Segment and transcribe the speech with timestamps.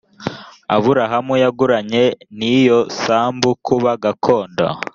[0.75, 2.03] aburahamu yaguranye
[2.37, 4.65] n iyo sambu kuba gakondo